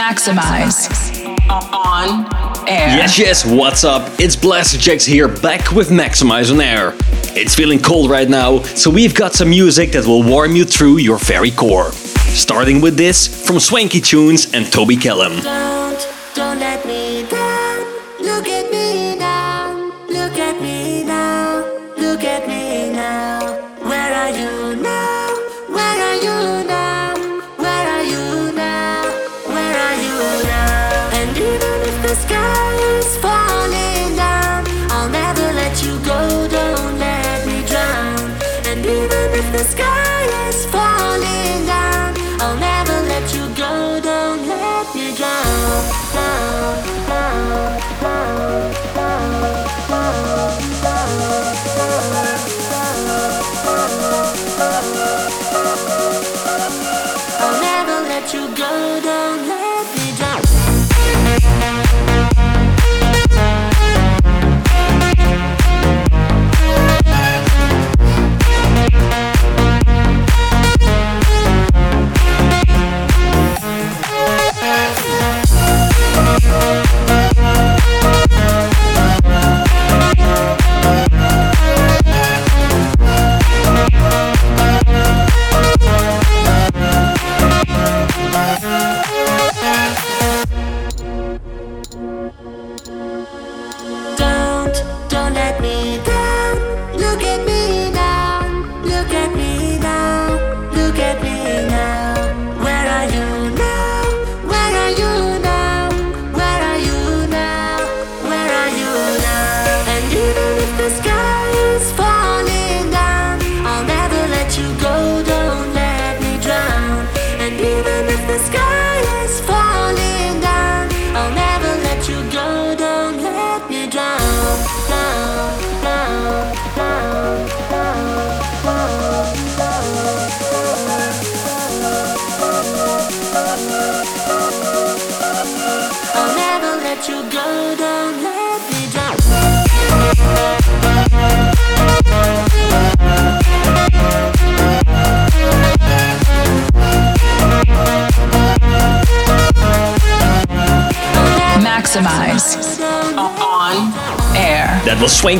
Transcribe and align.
Maxximize 0.00 1.26
on 1.50 2.24
air. 2.66 2.88
Yes, 2.96 3.18
yes, 3.18 3.44
what's 3.44 3.84
up? 3.84 4.10
It's 4.18 4.34
Blasterjaxx 4.34 5.06
here, 5.06 5.28
back 5.28 5.72
with 5.72 5.90
Maxximize 5.90 6.50
on 6.50 6.62
Air. 6.62 6.94
It's 7.36 7.54
feeling 7.54 7.78
cold 7.78 8.10
right 8.10 8.26
now, 8.26 8.62
so 8.62 8.88
we've 8.88 9.14
got 9.14 9.34
some 9.34 9.50
music 9.50 9.92
that 9.92 10.06
will 10.06 10.22
warm 10.22 10.56
you 10.56 10.64
through 10.64 11.00
your 11.00 11.18
very 11.18 11.50
core. 11.50 11.92
Starting 11.92 12.80
with 12.80 12.96
this 12.96 13.46
from 13.46 13.60
Swanky 13.60 14.00
Tunes 14.00 14.54
and 14.54 14.72
Toby 14.72 14.96
Callum. 14.96 15.42
Don't, 15.42 16.08
don't 16.34 16.62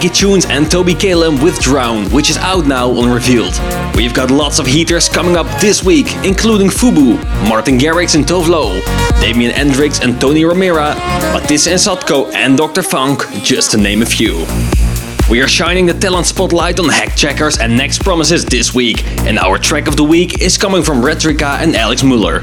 Swanky 0.00 0.18
Tunes 0.18 0.46
and 0.46 0.70
Toby 0.70 0.94
Callum 0.94 1.42
with 1.42 1.60
Drown, 1.60 2.06
which 2.10 2.30
is 2.30 2.38
out 2.38 2.66
now 2.66 2.90
on 2.90 3.12
Revealed. 3.12 3.52
We've 3.94 4.14
got 4.14 4.30
lots 4.30 4.58
of 4.58 4.66
heaters 4.66 5.10
coming 5.10 5.36
up 5.36 5.46
this 5.60 5.84
week, 5.84 6.06
including 6.24 6.68
Fubu, 6.68 7.22
Martin 7.46 7.76
Garrix 7.76 8.14
and 8.14 8.24
Tove 8.24 8.48
Lo, 8.48 8.80
Damien 9.20 9.50
N-Drix 9.50 10.02
and 10.02 10.18
Tony 10.18 10.40
Romera, 10.44 10.94
Matisse 11.34 11.66
and 11.66 11.78
Sadko 11.78 12.32
and 12.32 12.56
Dr. 12.56 12.82
Phunk, 12.82 13.30
just 13.42 13.72
to 13.72 13.76
name 13.76 14.00
a 14.00 14.06
few. 14.06 14.46
We 15.28 15.42
are 15.42 15.48
shining 15.48 15.84
the 15.84 15.92
talent 15.92 16.26
spotlight 16.26 16.80
on 16.80 16.88
Hack 16.88 17.14
Checkers 17.14 17.58
and 17.58 17.76
Next 17.76 18.02
Promises 18.02 18.46
this 18.46 18.74
week, 18.74 19.04
and 19.26 19.38
our 19.38 19.58
track 19.58 19.86
of 19.86 19.98
the 19.98 20.04
week 20.04 20.40
is 20.40 20.56
coming 20.56 20.82
from 20.82 21.02
Retrica 21.02 21.58
and 21.60 21.76
Alex 21.76 22.02
Muller. 22.02 22.40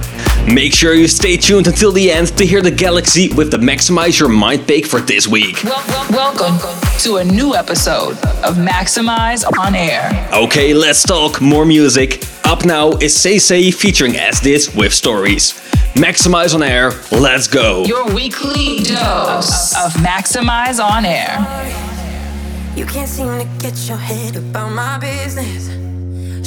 Make 0.48 0.74
sure 0.74 0.94
you 0.94 1.08
stay 1.10 1.36
tuned 1.36 1.68
until 1.68 1.92
the 1.92 2.10
end 2.10 2.30
to 2.38 2.46
hear 2.46 2.62
the 2.62 2.72
Galaxy 2.72 3.28
with 3.34 3.52
the 3.52 3.58
Maximize 3.58 4.18
Your 4.20 4.30
Mind 4.30 4.66
pick 4.66 4.86
for 4.86 5.02
this 5.02 5.28
week. 5.28 5.62
Wel- 5.64 5.84
wel- 5.88 6.08
welcome 6.12 6.58
to 7.02 7.18
a 7.18 7.24
new 7.24 7.54
episode 7.54 8.14
of 8.46 8.56
Maxximize 8.56 9.44
on 9.60 9.76
Air. 9.76 10.10
Okay, 10.34 10.74
let's 10.74 11.04
talk 11.04 11.42
more 11.42 11.66
music. 11.66 12.24
Up 12.46 12.64
now 12.64 12.92
is 12.92 13.14
Say 13.16 13.40
Say 13.40 13.72
featuring 13.72 14.16
As 14.16 14.40
This 14.40 14.74
with 14.74 14.94
Stories. 14.94 15.52
Maxximize 15.96 16.56
on 16.56 16.64
air, 16.64 16.92
let's 17.12 17.48
go. 17.48 17.84
Your 17.84 18.06
weekly 18.14 18.84
dose 18.84 19.76
of 19.84 19.92
Maxximize 20.02 20.80
on 20.82 21.06
Air. 21.06 21.38
You 22.78 22.86
can't 22.86 23.10
seem 23.10 23.28
to 23.28 23.46
get 23.60 23.76
your 23.88 23.98
head 23.98 24.38
about 24.38 24.72
my 24.72 24.98
business. 24.98 25.68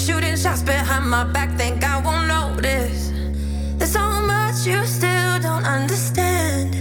Shooting 0.03 0.37
shots 0.37 0.63
behind 0.63 1.11
my 1.11 1.25
back, 1.25 1.55
think 1.59 1.85
I 1.85 2.01
won't 2.01 2.29
notice. 2.29 3.10
You 4.67 4.85
still 4.85 5.39
don't 5.41 5.65
understand. 5.65 6.75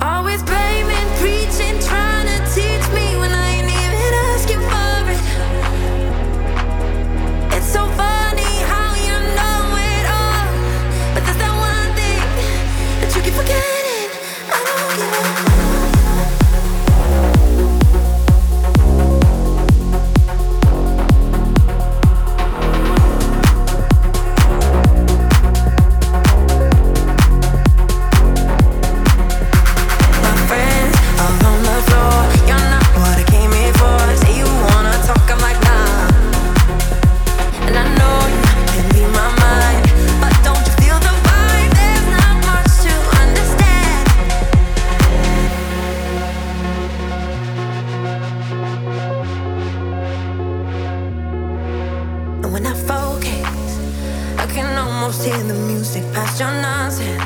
Always 0.00 0.44
blaming, 0.44 1.08
preaching, 1.18 1.76
trying 1.80 2.28
to 2.28 2.38
teach 2.54 2.86
me 2.94 3.16
when 3.18 3.32
I 3.32 3.37
past 56.18 56.40
your 56.40 56.50
nonsense. 56.50 57.17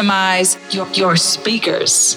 Maximize 0.00 0.74
your, 0.74 0.88
your 0.92 1.16
speakers. 1.16 2.16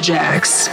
Jacks. 0.00 0.68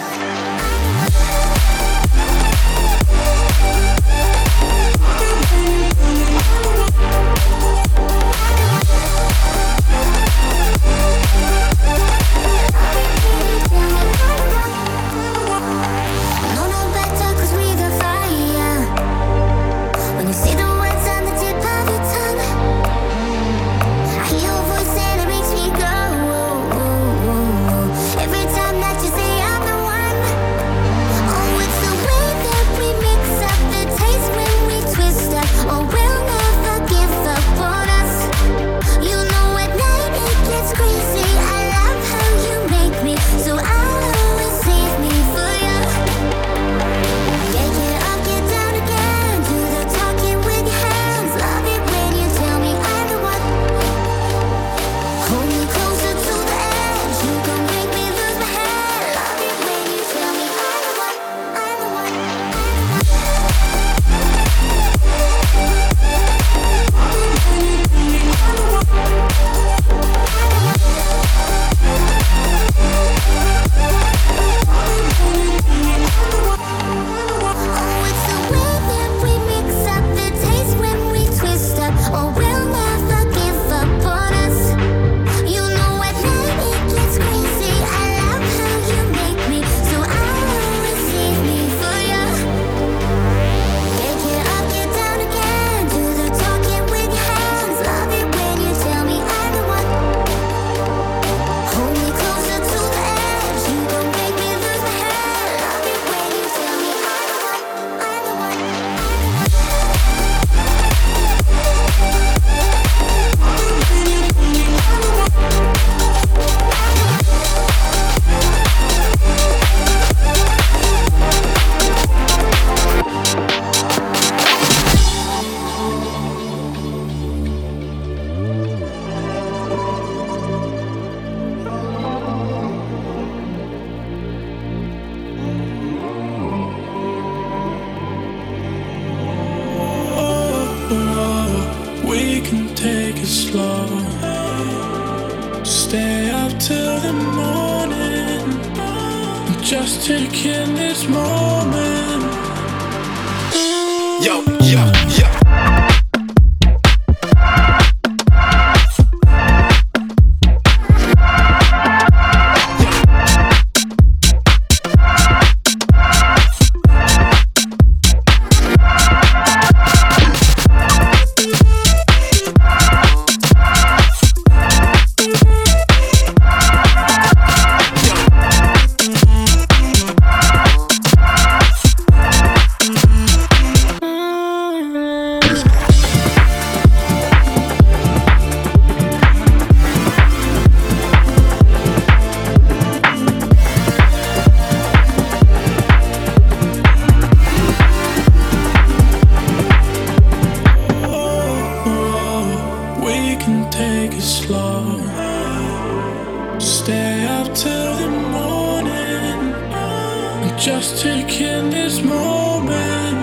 just 210.74 211.04
taking 211.04 211.70
this 211.70 212.02
moment. 212.02 213.18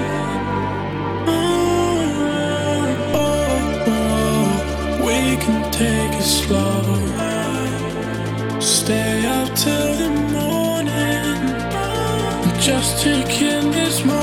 Oh, 1.27 2.05
oh, 3.15 3.85
oh. 3.95 5.07
We 5.07 5.19
can 5.43 5.59
take 5.73 6.13
it 6.21 6.29
slow. 6.41 6.83
Stay 8.61 9.27
up 9.37 9.49
till 9.65 9.93
the 10.03 10.11
morning. 10.37 11.41
Just 12.61 13.03
taking 13.03 13.71
this 13.71 14.05
moment. 14.05 14.18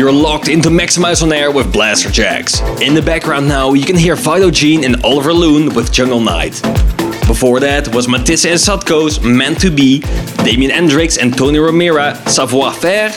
You're 0.00 0.10
locked 0.10 0.48
into 0.48 0.70
Maxximize 0.70 1.22
on 1.22 1.30
Air 1.30 1.50
with 1.50 1.74
Blasterjaxx. 1.74 2.80
In 2.80 2.94
the 2.94 3.02
background 3.02 3.46
now, 3.46 3.74
you 3.74 3.84
can 3.84 3.96
hear 3.96 4.16
Vito 4.16 4.50
Jean 4.50 4.82
and 4.82 5.04
Oliver 5.04 5.34
Loon 5.34 5.74
with 5.74 5.92
Jungle 5.92 6.20
Night. 6.20 6.52
Before 7.26 7.60
that 7.60 7.94
was 7.94 8.08
Matisse 8.08 8.46
and 8.46 8.58
Sadko's 8.58 9.20
Meant 9.20 9.60
to 9.60 9.70
Be, 9.70 10.00
Damien 10.42 10.70
N-Drix 10.70 11.18
and 11.20 11.36
Tony 11.36 11.58
Romera, 11.58 12.16
Savoir 12.30 12.72
Faire, 12.72 13.10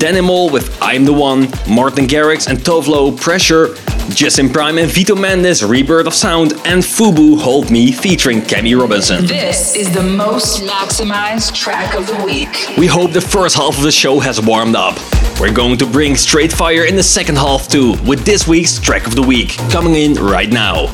Danimal 0.00 0.50
with 0.50 0.76
I'm 0.82 1.04
the 1.04 1.12
One, 1.12 1.42
Martin 1.68 2.06
Garrix 2.06 2.48
and 2.48 2.58
Tove 2.58 2.88
Lo, 2.88 3.12
Pressure, 3.12 3.76
Justin 4.10 4.48
Prime 4.48 4.78
and 4.78 4.90
Vito 4.90 5.14
Mendes, 5.16 5.64
Rebirth 5.64 6.06
of 6.06 6.14
Sound, 6.14 6.52
and 6.64 6.82
Fubu 6.82 7.40
Hold 7.40 7.70
Me 7.70 7.90
featuring 7.90 8.40
Cammy 8.40 8.78
Robinson. 8.78 9.26
This 9.26 9.74
is 9.74 9.92
the 9.92 10.02
most 10.02 10.62
maximized 10.62 11.54
track 11.54 11.94
of 11.94 12.06
the 12.06 12.24
week. 12.24 12.76
We 12.78 12.86
hope 12.86 13.12
the 13.12 13.20
first 13.20 13.56
half 13.56 13.76
of 13.76 13.82
the 13.82 13.90
show 13.90 14.20
has 14.20 14.40
warmed 14.40 14.76
up. 14.76 14.98
We're 15.40 15.52
going 15.52 15.78
to 15.78 15.86
bring 15.86 16.16
straight 16.16 16.52
fire 16.52 16.84
in 16.84 16.96
the 16.96 17.02
second 17.02 17.36
half 17.36 17.66
too, 17.68 17.94
with 18.04 18.24
this 18.24 18.46
week's 18.46 18.78
track 18.78 19.06
of 19.06 19.14
the 19.14 19.22
week 19.22 19.56
coming 19.70 19.94
in 19.94 20.14
right 20.14 20.50
now. 20.50 20.86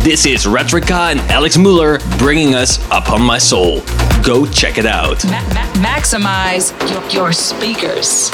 This 0.00 0.26
is 0.26 0.44
Retrica 0.44 1.12
and 1.12 1.20
Alex 1.30 1.56
Muller 1.56 1.98
bringing 2.18 2.54
us 2.54 2.78
Up 2.90 3.10
on 3.10 3.22
My 3.22 3.38
Soul. 3.38 3.80
Go 4.22 4.44
check 4.46 4.76
it 4.78 4.86
out. 4.86 5.24
Ma- 5.26 5.40
ma- 5.54 5.72
maximize 5.74 6.72
your, 6.90 7.08
your 7.10 7.32
speakers. 7.32 8.30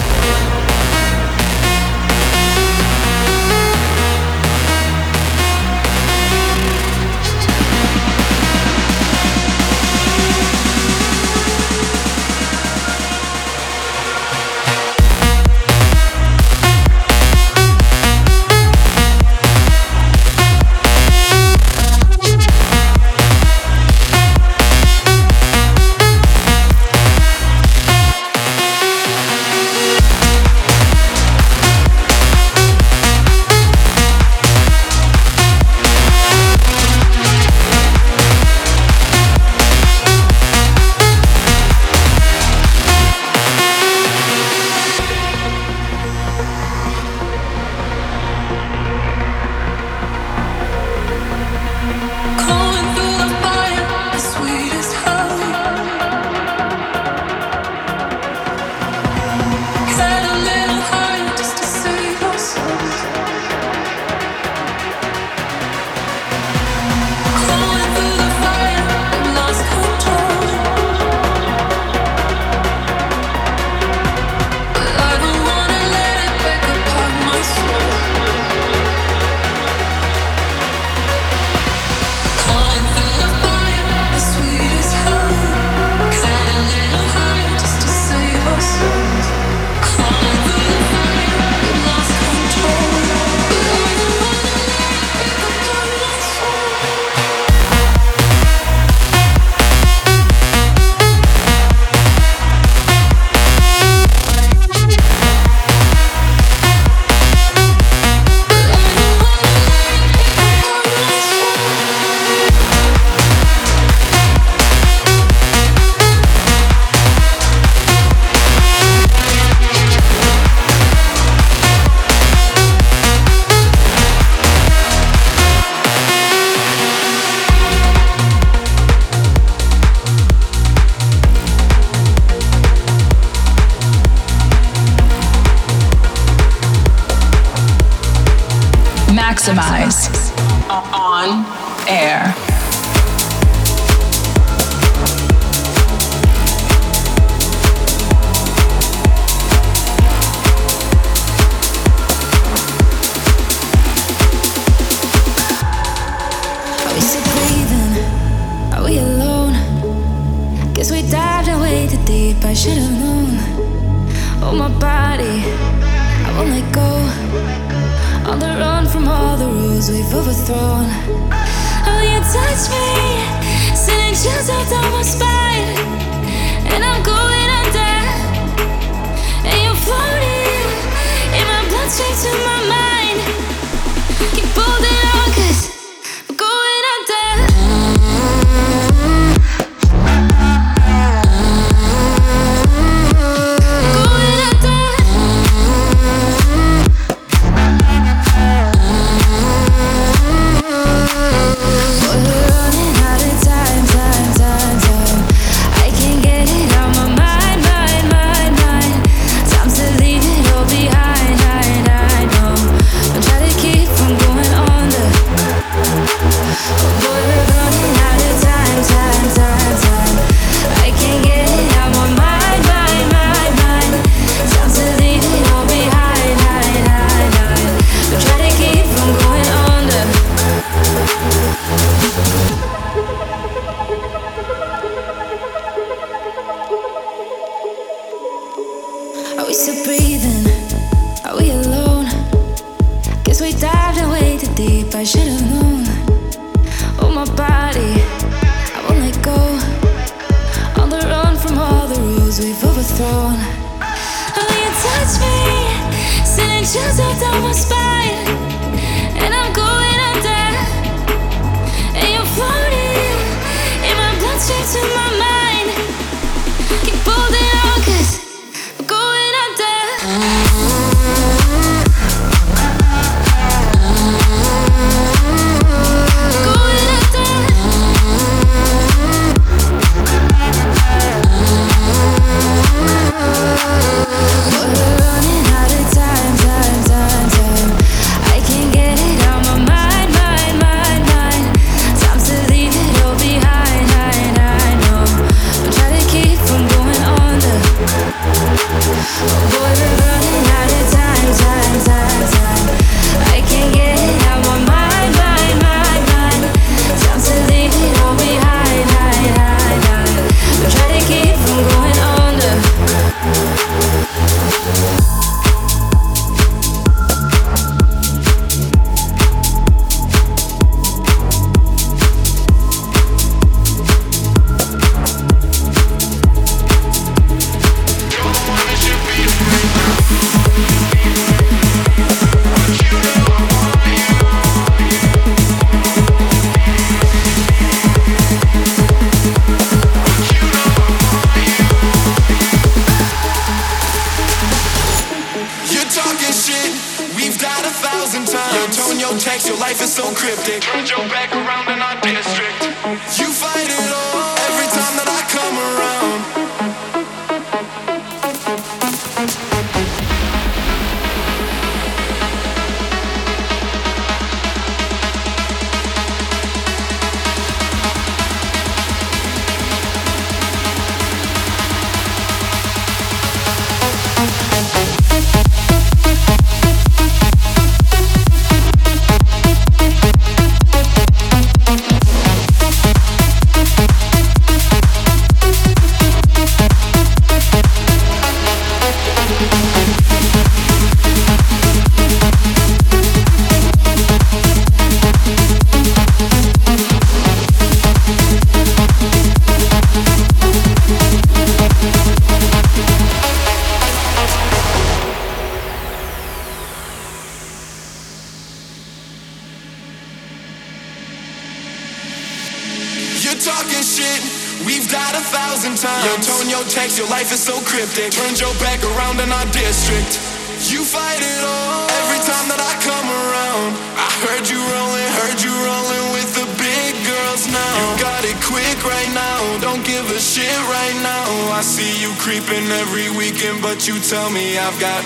Right 428.84 429.12
now. 429.14 429.58
Don't 429.60 429.84
give 429.84 430.04
a 430.10 430.20
shit 430.20 430.58
right 430.68 430.98
now. 431.02 431.26
I 431.52 431.60
see 431.62 432.00
you 432.00 432.12
creeping 432.18 432.66
every 432.82 433.10
weekend, 433.16 433.62
but 433.62 433.88
you 433.88 433.98
tell 434.00 434.30
me 434.30 434.58
I've 434.58 434.78
got 434.80 435.02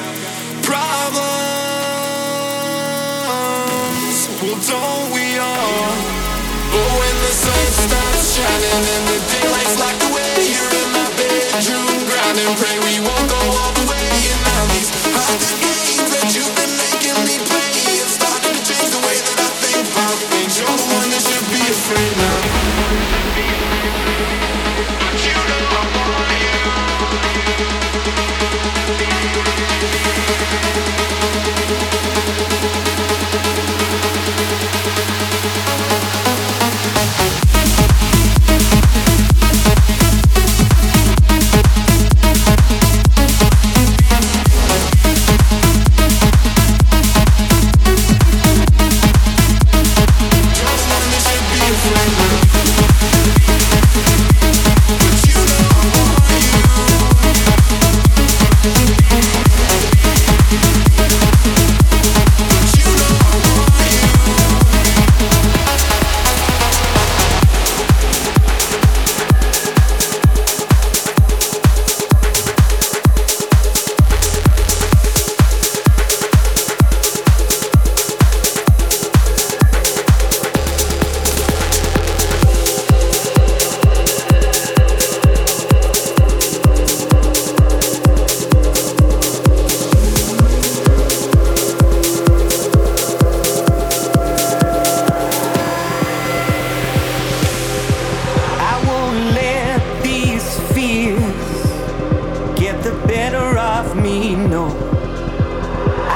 problems. 0.62 1.24
Well, 4.42 4.58
don't 4.58 5.08
we 5.14 5.38
all? 5.38 5.90
But 6.74 6.88
when 6.98 7.16
the 7.24 7.32
sun 7.32 7.66
stops 7.86 8.34
shining 8.34 8.84
and 8.94 9.04
the 9.10 9.18
daylight's 9.30 9.76
locked 9.78 10.02
away, 10.10 10.34
you're 10.50 10.72
in 10.74 10.88
my 10.90 11.06
bedroom, 11.14 11.98
grinding, 12.10 12.54
pray 12.58 12.76
we 12.82 12.98
won't 13.00 13.28
go 13.30 13.38
all 13.38 13.72
the 13.78 13.86
way. 13.90 14.08
And 14.34 14.40
now 14.44 14.62
these 14.74 14.90
the 14.90 15.50
games 15.62 16.10
that 16.10 16.28
you've 16.34 16.54
been 16.58 16.74
making 16.74 17.18
me 17.26 17.36
play. 17.48 17.70
It's 18.02 18.18
starting 18.18 18.54
to 18.54 18.62
change 18.66 18.90
the 18.90 19.02
way 19.06 19.16
that 19.18 19.38
I 19.40 19.50
think 19.62 19.82
about 19.88 20.18
things. 20.30 20.58
You're 20.58 20.68
the 20.68 20.88
one 20.94 21.08
that 21.10 21.22
should 21.22 21.46
be 21.54 21.62
afraid 21.70 22.23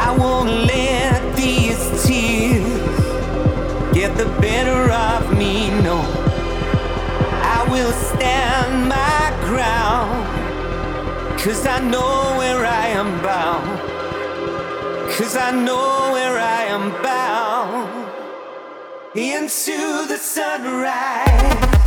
I 0.09 0.17
won't 0.17 0.49
let 0.49 1.37
these 1.37 1.79
tears 2.03 2.65
get 3.93 4.17
the 4.17 4.25
better 4.41 4.91
of 4.91 5.37
me, 5.37 5.69
no. 5.83 5.99
I 7.57 7.69
will 7.71 7.93
stand 7.93 8.89
my 8.89 9.37
ground, 9.45 10.25
cause 11.39 11.67
I 11.67 11.81
know 11.81 12.39
where 12.39 12.65
I 12.65 12.87
am 12.87 13.21
bound. 13.23 13.79
Cause 15.19 15.37
I 15.37 15.51
know 15.51 16.13
where 16.15 16.39
I 16.39 16.63
am 16.77 16.91
bound 17.03 18.09
into 19.15 20.07
the 20.07 20.17
sunrise. 20.17 21.78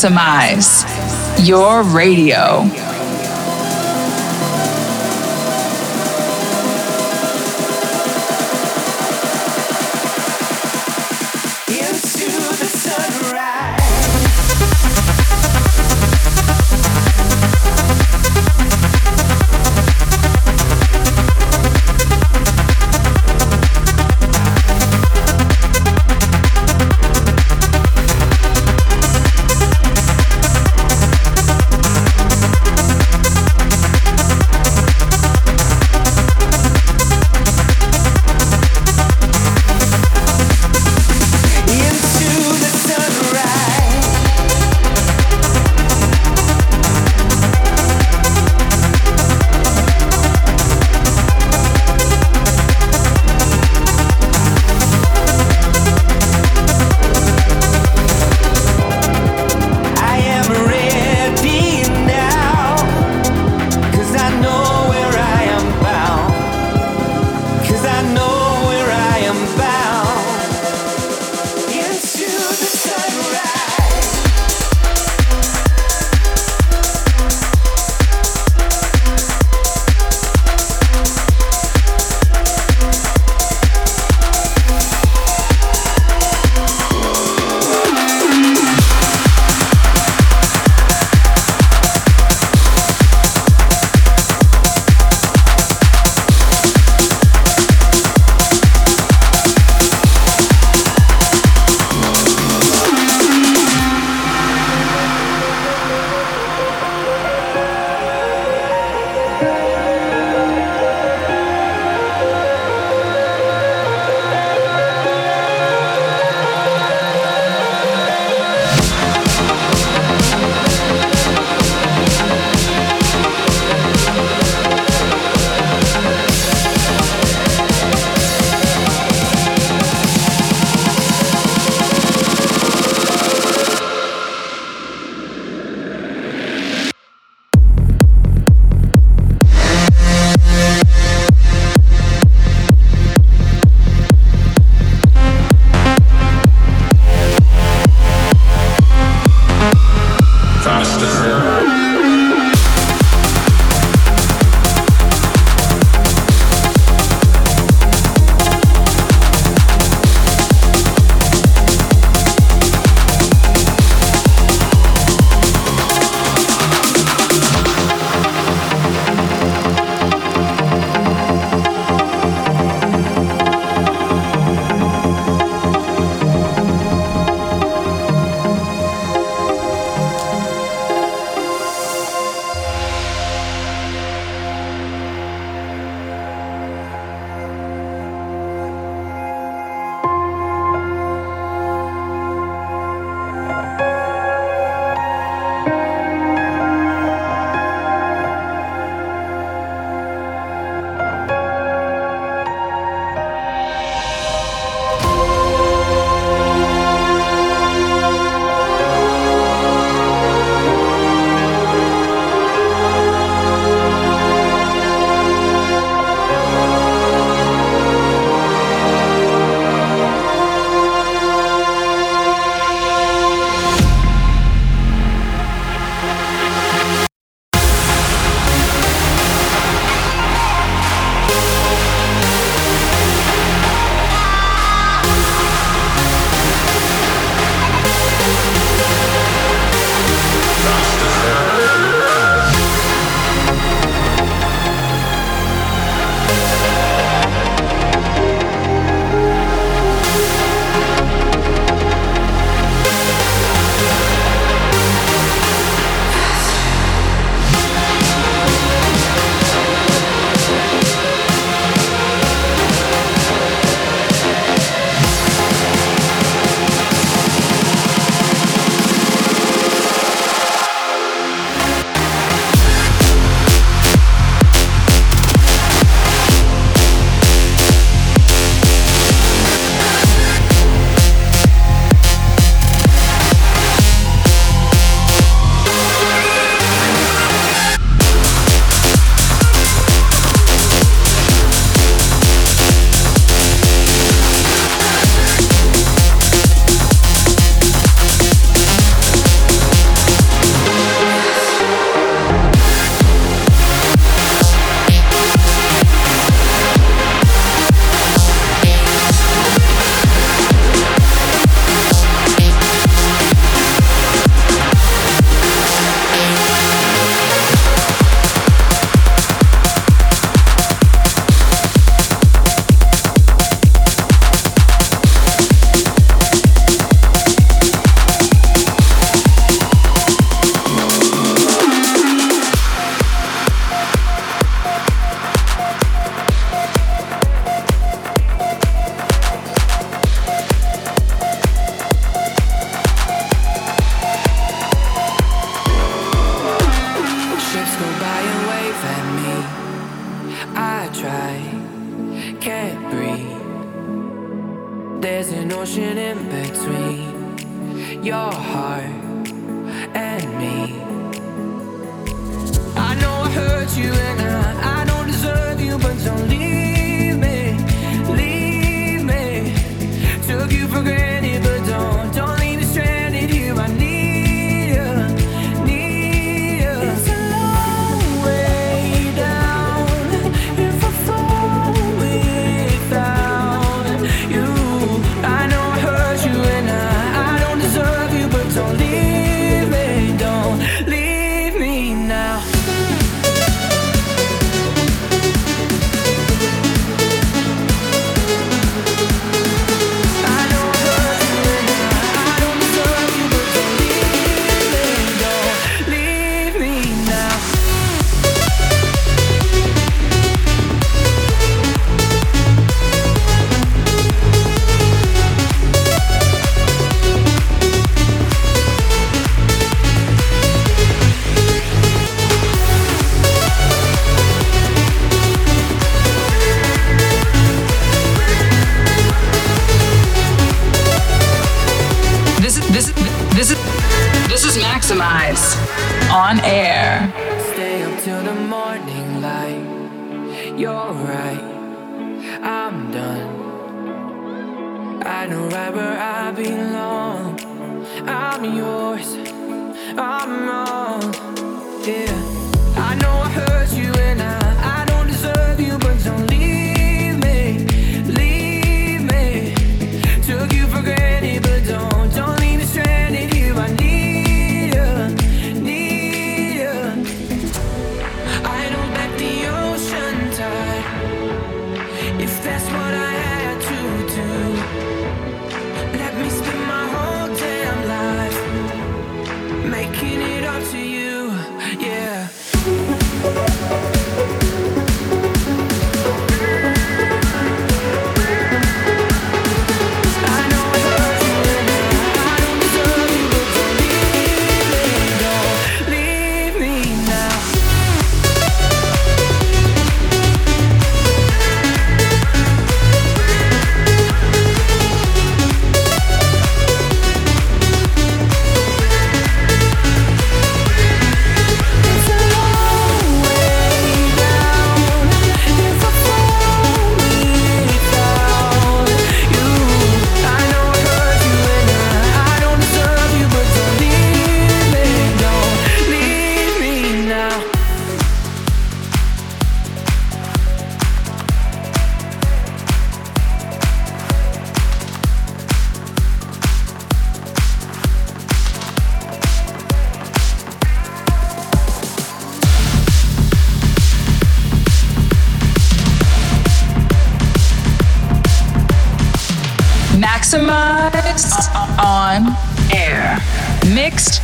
Maximize 0.00 1.46
your 1.46 1.82
radio. 1.82 2.79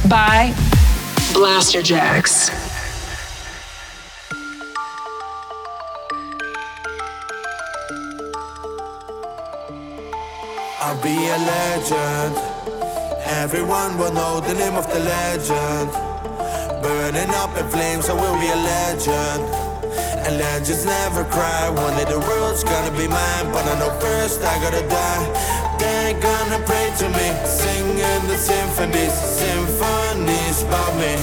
by 0.09 0.53
Blasterjaxx. 1.33 2.51
I'll 10.81 11.03
be 11.03 11.17
a 11.17 11.39
legend. 11.39 12.37
Everyone 13.27 13.99
will 13.99 14.13
know 14.13 14.41
the 14.41 14.55
name 14.55 14.75
of 14.75 14.87
the 14.93 15.01
legend. 15.01 15.91
Burning 16.83 17.31
up 17.35 17.57
in 17.59 17.69
flames, 17.69 18.09
I 18.09 18.15
will 18.15 18.39
be 18.41 18.49
a 18.49 18.57
legend. 18.57 19.45
And 20.27 20.39
legends 20.39 20.85
never 20.85 21.25
cry. 21.25 21.71
One 21.71 21.97
day 21.97 22.05
the 22.05 22.21
world's 22.21 22.65
gonna 22.65 22.97
be 22.97 23.09
mine, 23.09 23.47
but 23.53 23.65
I 23.65 23.79
know 23.79 23.91
first 24.01 24.43
I 24.43 24.61
gotta 24.61 24.87
die 24.89 25.56
gonna 26.49 26.63
pray 26.63 26.91
to 26.97 27.09
me, 27.11 27.27
singing 27.43 28.23
the 28.31 28.39
symphonies, 28.39 29.11
symphonies 29.11 30.63
about 30.63 30.95
me. 30.95 31.19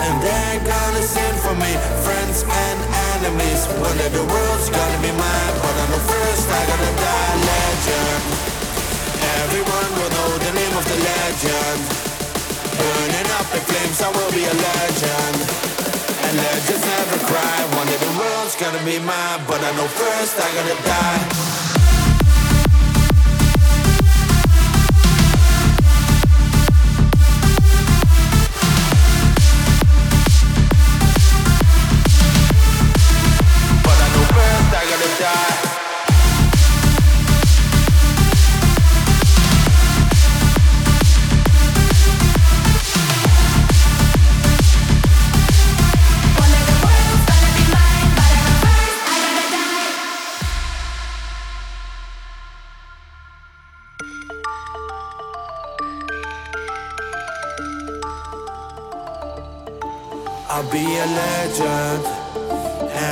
And 0.00 0.14
they're 0.24 0.60
gonna 0.64 1.04
sing 1.04 1.36
for 1.44 1.52
me, 1.60 1.72
friends 2.00 2.40
and 2.48 2.78
enemies. 3.12 3.68
One 3.76 3.96
day 4.00 4.08
the 4.08 4.24
world's 4.24 4.70
gonna 4.72 5.00
be 5.04 5.12
mine, 5.12 5.54
but 5.60 5.74
on 5.76 5.88
the 5.92 6.02
first 6.08 6.48
I 6.48 6.60
gotta 6.72 6.92
die 7.04 7.36
legend. 7.52 8.24
Everyone 9.44 9.90
will 10.00 10.12
know 10.16 10.30
the 10.40 10.52
name 10.56 10.74
of 10.80 10.84
the 10.88 10.98
legend. 11.12 11.80
Burning 12.80 13.28
up 13.36 13.46
the 13.52 13.60
flames, 13.60 14.00
I 14.00 14.08
will 14.08 14.32
be 14.32 14.44
a 14.48 14.56
legend. 14.56 15.36
And 16.24 16.32
legends 16.32 16.80
never 16.80 17.18
cry. 17.28 17.56
One 17.76 17.86
day 17.92 18.00
the 18.00 18.12
world's 18.16 18.56
gonna 18.56 18.82
be 18.88 18.98
mine, 19.04 19.44
but 19.44 19.60
I 19.60 19.70
know 19.76 19.88
first 20.00 20.40
I 20.40 20.48
gotta 20.56 20.76
die. 20.80 21.65
I'll 60.56 60.72
be 60.72 60.80
a 60.80 61.06
legend. 61.20 62.00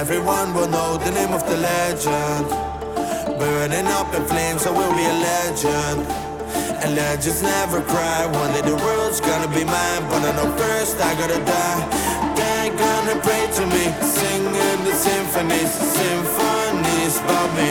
Everyone 0.00 0.54
will 0.54 0.66
know 0.66 0.96
the 0.96 1.10
name 1.10 1.34
of 1.34 1.44
the 1.44 1.58
legend. 1.58 2.48
Burning 3.38 3.86
up 3.98 4.08
in 4.14 4.24
flames, 4.24 4.66
I 4.66 4.70
will 4.70 4.94
be 4.96 5.04
a 5.04 5.16
legend. 5.28 6.08
And 6.80 6.94
legends 6.96 7.42
never 7.42 7.82
cry. 7.82 8.24
One 8.24 8.50
day 8.54 8.62
the 8.62 8.76
world's 8.76 9.20
gonna 9.20 9.52
be 9.52 9.62
mine, 9.62 10.02
but 10.08 10.24
I 10.24 10.32
know 10.40 10.56
first 10.56 10.96
I 10.96 11.12
gotta 11.20 11.40
die. 11.44 11.84
They're 12.32 12.72
gonna 12.80 13.20
pray 13.20 13.44
to 13.58 13.64
me, 13.74 13.84
singing 14.00 14.80
the 14.88 14.94
symphonies, 14.96 15.72
symphonies 16.00 17.14
about 17.20 17.50
me. 17.60 17.70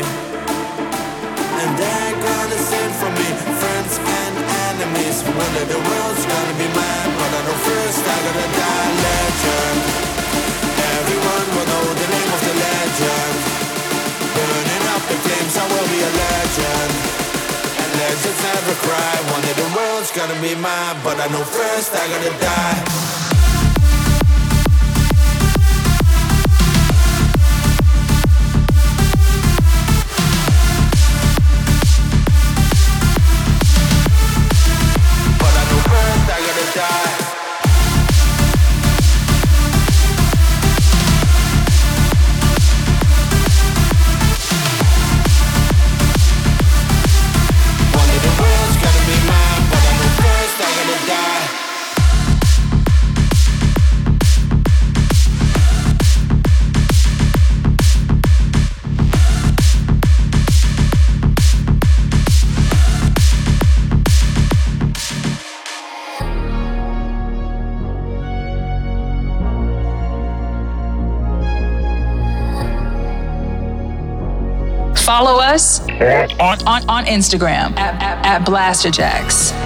And 1.61 1.71
they're 1.81 2.17
gonna 2.29 2.59
sing 2.69 2.91
for 3.01 3.11
me, 3.17 3.27
friends 3.57 3.93
and 4.21 4.35
enemies. 4.69 5.17
One 5.25 5.51
day 5.57 5.65
the 5.65 5.81
world's 5.81 6.25
gonna 6.29 6.57
be 6.61 6.69
mine. 6.77 6.92
I 7.33 7.41
know 7.49 7.57
first 7.65 8.05
I 8.05 8.17
gotta 8.25 8.47
die. 8.61 8.91
Legend. 9.09 9.79
Everyone 11.01 11.47
will 11.57 11.67
know 11.73 11.85
the 11.97 12.07
of 12.29 12.41
the 12.45 12.55
legend. 12.61 13.35
Burning 14.37 14.85
up 14.93 15.03
flames, 15.25 15.55
I 15.57 15.65
will 15.73 15.89
be 15.89 15.99
a 16.01 16.11
legend. 16.13 16.91
And 17.81 17.89
legends 17.97 18.39
never 18.45 18.75
cry. 18.85 19.13
One 19.33 19.41
day 19.41 19.55
the 19.57 19.69
world's 19.73 20.11
gonna 20.13 20.39
be 20.45 20.53
mine, 20.53 20.97
but 21.03 21.17
I 21.17 21.27
know 21.33 21.43
first 21.43 21.95
I 21.97 22.05
gotta 22.13 22.33
die. 22.37 23.12
On, 77.07 77.13
Instagram 77.13 77.77
at, 77.77 78.01
at, 78.01 78.25
at 78.25 78.47
Blasterjaxx. 78.47 79.62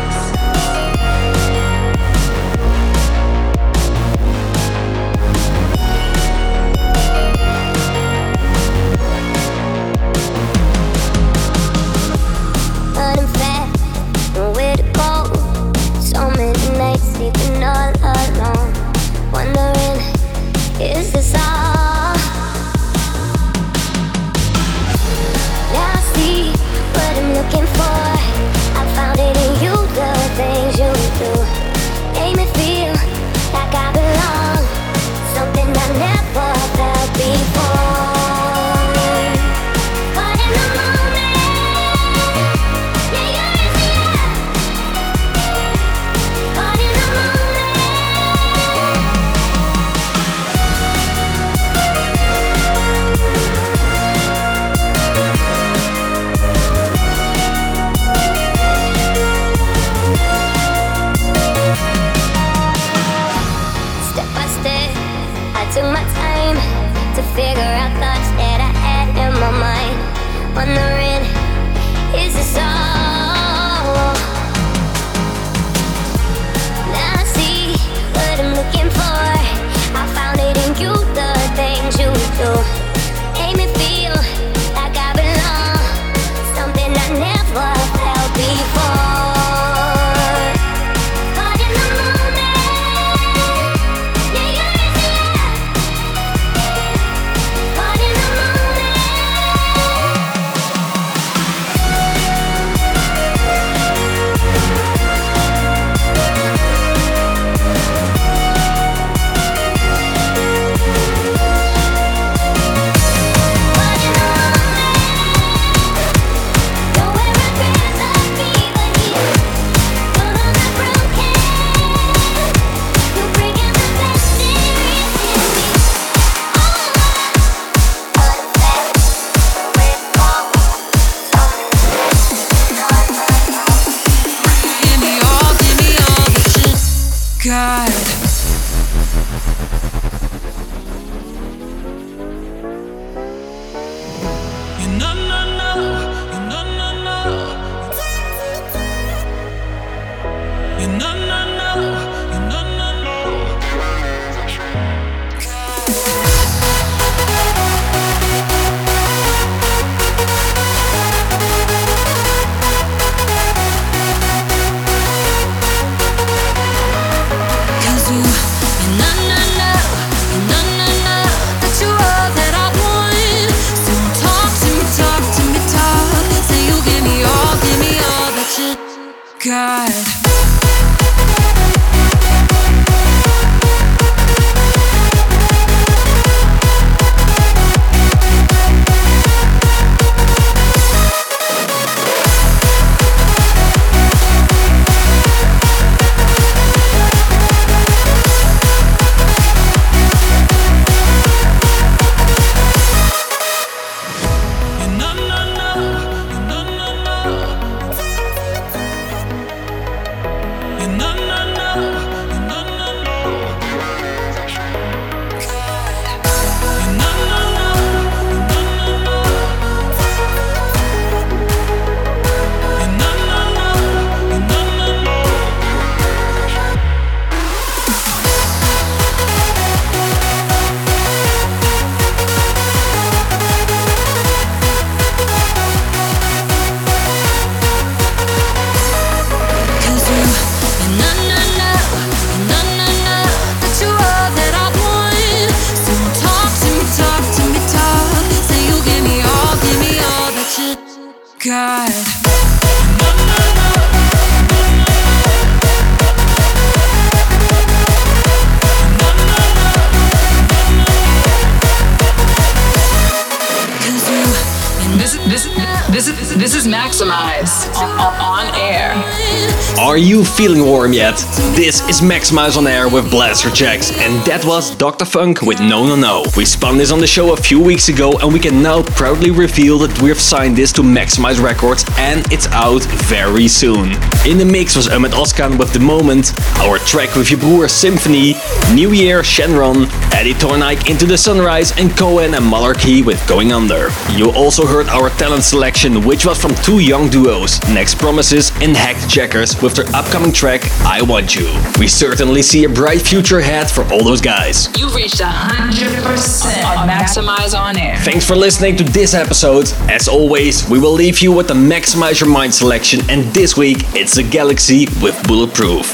Feeling 270.38 270.68
warm 270.68 270.94
yet? 270.94 271.16
This 271.56 271.82
is 271.90 272.00
Maxximize 272.00 272.58
on 272.58 272.68
Air 272.68 272.88
with 272.88 273.10
Blasterjaxx, 273.10 273.98
and 273.98 274.24
that 274.28 274.46
was 274.46 274.76
Dr. 274.76 275.04
Phunk 275.04 275.42
with 275.42 275.60
No 275.60 275.84
No 275.88 275.96
No. 275.96 276.26
We 276.38 276.46
spun 276.46 276.78
this 276.78 276.92
on 276.92 277.00
the 277.00 277.08
show 277.08 277.34
a 277.34 277.36
few 277.36 277.60
weeks 277.60 277.90
ago, 277.90 278.12
and 278.20 278.32
we 278.32 278.40
can 278.40 278.62
now 278.62 278.84
proudly 278.84 279.32
reveal 279.32 279.80
that 279.80 280.00
we've 280.00 280.20
signed 280.20 280.56
this 280.56 280.72
to 280.74 280.84
Maxximize 280.84 281.42
Records, 281.42 281.86
and 281.98 282.32
it's 282.32 282.46
out 282.50 282.84
very 283.10 283.48
soon. 283.48 283.94
In 284.26 284.38
the 284.38 284.44
mix 284.44 284.76
was 284.76 284.90
Ahmed 284.90 285.14
Oskan 285.14 285.58
with 285.58 285.72
The 285.72 285.80
Moment, 285.80 286.34
our 286.60 286.80
track 286.80 287.16
with 287.16 287.32
your 287.32 287.40
Broer 287.40 287.70
Symphony, 287.70 288.36
New 288.74 288.92
Year 288.92 289.22
Shenron, 289.22 289.88
Eddie 290.14 290.34
Tornike 290.34 290.90
Into 290.90 291.06
the 291.06 291.18
Sunrise, 291.18 291.72
and 291.78 291.96
Cohen 291.96 292.34
and 292.34 292.44
Malarkey 292.44 293.06
with 293.06 293.26
Going 293.26 293.54
Under. 293.54 293.88
You 294.12 294.32
also 294.32 294.66
heard 294.66 294.90
our 294.90 295.10
talent 295.12 295.44
selection, 295.44 296.04
which 296.04 296.26
was 296.26 296.42
from 296.42 296.54
two 296.56 296.80
young 296.80 297.10
duos, 297.10 297.62
Next 297.70 297.98
Promises 298.00 298.52
and 298.62 298.76
Hacked 298.76 299.10
Checkers, 299.10 299.62
with 299.62 299.76
their 299.76 299.88
upcoming 299.96 300.34
track 300.34 300.62
I 300.82 301.02
Want 301.02 301.34
You. 301.34 301.48
We 301.80 301.88
certainly 301.88 302.42
see 302.42 302.66
a 302.66 302.70
bright 302.70 303.02
future 303.02 303.40
ahead 303.40 303.72
for 303.72 303.86
all 303.94 304.04
those 304.04 304.20
guys. 304.20 304.68
You 304.78 304.90
reached 304.94 305.22
100% 305.22 306.66
on 306.66 306.90
Maxximize 306.90 307.58
on 307.58 307.78
air. 307.78 307.96
Thanks 308.00 308.26
for 308.28 308.36
listening 308.36 308.76
to 308.76 308.84
this 308.84 309.14
episode. 309.14 309.72
As 309.90 310.10
always, 310.10 310.70
we 310.70 310.80
will 310.80 310.92
leave 310.94 311.20
you 311.20 311.32
with 311.32 311.48
the 311.48 311.54
Maxximize 311.54 312.20
Your 312.20 312.30
Mind 312.30 312.54
selection, 312.54 313.00
and 313.10 313.24
this 313.34 313.56
week 313.56 313.78
it's 313.96 314.07
the 314.16 314.24
Galaxy 314.24 314.86
with 315.02 315.22
Bulletproof. 315.28 315.86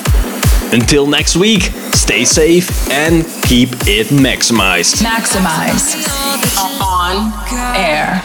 Until 0.73 1.07
next 1.07 1.35
week, 1.35 1.63
stay 1.93 2.25
safe 2.25 2.69
and 2.91 3.25
keep 3.43 3.69
it 3.87 4.07
maximized. 4.07 5.01
Maxximize 5.01 5.95
on 6.81 7.31
air. 7.75 8.21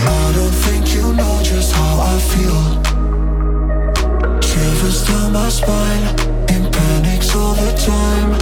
I 0.00 0.32
don't 0.34 0.50
think 0.64 0.94
you 0.94 1.12
know 1.14 1.40
just 1.42 1.72
how 1.72 2.00
I 2.00 2.18
feel. 2.30 2.62
Shivers 4.40 5.06
down 5.06 5.32
my 5.32 5.48
spine, 5.48 6.02
in 6.48 6.70
panics 6.72 7.34
all 7.36 7.54
the 7.54 7.72
time. 7.76 8.37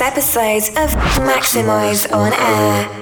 Episode 0.00 0.68
of 0.76 0.90
Maxximize 1.26 2.12
on 2.12 2.32
Air. 2.32 2.97